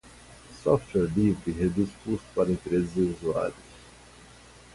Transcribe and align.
Software 0.63 1.05
livre 1.15 1.51
reduz 1.51 1.91
custos 2.03 2.27
para 2.35 2.49
empresas 2.51 2.89
e 2.97 3.01
usuários. 3.01 3.53